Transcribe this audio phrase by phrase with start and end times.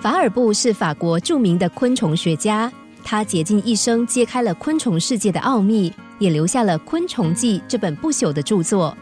[0.00, 8.96] 法尔布是法国著名的昆虫学家，他竭尽一生揭开了昆虫世界的奥秘，也留下了《昆虫记》这本不朽的著作。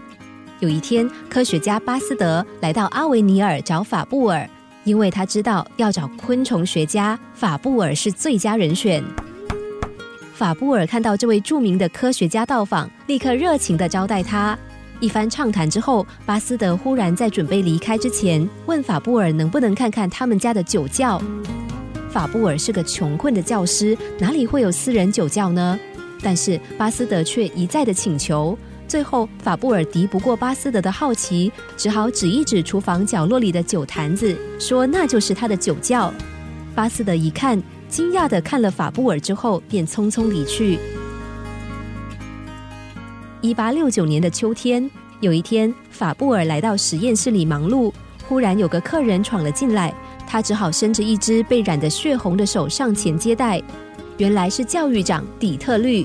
[0.61, 4.49] 有一天，科学家巴斯德来到阿维尼尔找法布尔，
[4.85, 9.05] 因为他知道要找昆虫学家，法布尔是最佳人选。
[10.33, 14.59] 法布尔看到这位著名的科学家到访，立刻热情地招待他。
[15.01, 21.21] 一番畅谈之后，巴斯德忽然在准备离开之前，问法布尔能不能看看他们家的酒窖。
[22.11, 25.79] 法布尔是个穷困的教师，哪里会有私人酒窖呢？
[26.23, 28.59] 但是巴斯德却一再的请求。
[28.89, 36.11] 最后，法布尔敌不过巴斯德的好奇，只好指一指厨房角落里的酒坛子，说那就是他的酒窖。
[36.75, 40.79] 巴斯德一看，惊讶的看了法布尔之后，便匆匆离去。
[43.47, 47.93] 一八六九年的秋天，有一天，法布尔来到实验室里忙碌，
[48.27, 49.95] 忽然有个客人闯了进来，
[50.27, 53.63] 他只好伸着一只被染得血红的手上前接待。
[54.17, 56.05] 原来是教育长底特律。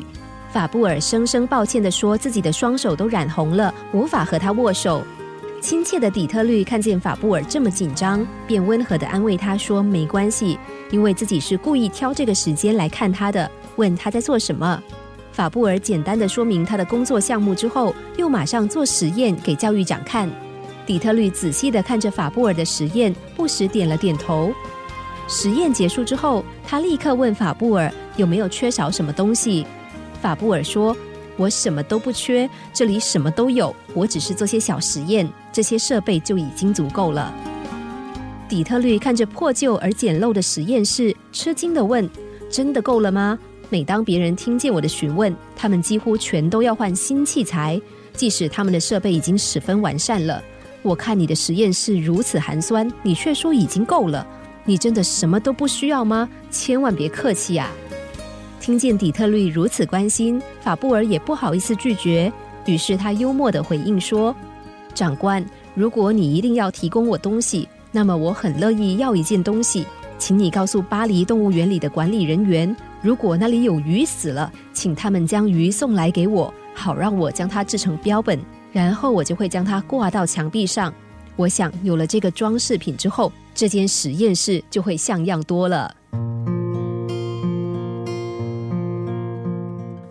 [0.52, 5.02] 法布尔声声抱歉地说自己的双手都染红了，无法和他握手。
[5.60, 10.60] 亲切的底特律看见法布尔这么紧张，便温和地安慰他说：“没关系，
[10.92, 14.80] 因为自己是故意挑这个时间来看他的。”问他在做什么。
[15.32, 20.30] 法布尔简单的说明他的工作项目之后，又马上做实验给教育长看。
[20.86, 24.52] 底特律仔细的看着法布尔的实验，不时点了点头。
[25.28, 29.66] 实验结束之后，他立刻问法布尔有没有缺少什么东西。
[30.22, 30.96] 法布尔说
[31.38, 37.34] ：“我什么都不缺，这里什么都有，我只是做些小实验，这些设备就已经足够了。”
[38.50, 42.10] 底特律看着破旧而简陋的实验室，吃惊的问
[42.52, 43.40] ：“真的够了吗？”
[43.72, 47.82] 每当别人听见我的询问，他们几乎全都要换新器材，
[48.14, 50.44] 即使他们的设备已经十分完善了。
[50.82, 54.28] 我看你的实验室如此寒酸，你却说已经够了。
[54.66, 56.30] 你真的什么都不需要吗？
[56.50, 57.72] 千万别客气啊！
[58.60, 62.30] 听见底特律如此关心，法布尔也不好意思拒绝，
[62.66, 64.36] 于是他幽默的回应说
[64.94, 65.44] ：“长官，
[65.76, 69.88] 如果你一定要提供我东西，那么我很乐意要一件东西，
[70.22, 78.40] 请你告诉巴黎动物园里的管理人员。”如果那里有鱼死了，请他们将鱼送来给我，好让我将它制成标本，
[78.72, 80.94] 然后我就会将它挂到墙壁上。
[81.36, 85.92] 我想有了这个装饰品之后，这间实验室就会像样多了。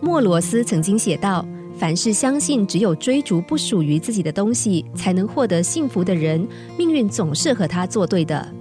[0.00, 1.47] 莫罗斯曾经写道
[1.78, 6.44] ：“凡是相信只有追逐不属于自己的东西，才能获得幸福的人，
[6.76, 8.54] 命运总是和他作对的。”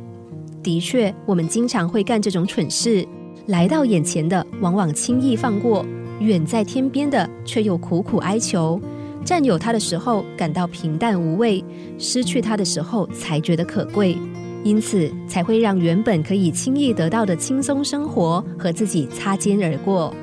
[0.62, 3.08] 的确，我们经常会干这种蠢事。
[3.48, 5.84] 来到眼前的，往往轻易放过；
[6.20, 8.80] 远在天边的，却又苦苦哀求。
[9.26, 11.64] 占有它的时候，感到平淡无味；
[11.98, 14.18] 失去它的时候，才觉得可贵。
[14.64, 20.14] 因此，才会让原本可以轻易得到的轻松生活和自己擦肩而过。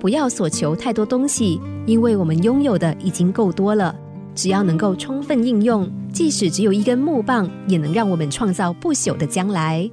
[0.00, 3.94] 不要所求太多东西，因为我们拥有的已经够多了。
[4.34, 9.88] 只要能够充分应用，即使只有一根木棒，也能让我们创造不朽的将来。